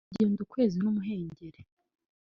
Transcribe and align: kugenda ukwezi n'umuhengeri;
kugenda 0.09 0.39
ukwezi 0.45 0.75
n'umuhengeri; 0.79 1.61